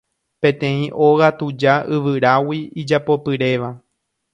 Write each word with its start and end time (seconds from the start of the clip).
Peteĩ 0.41 0.85
óga 1.09 1.29
tuja 1.43 1.73
yvyrágui 1.95 2.59
ijapopyréva 2.81 3.69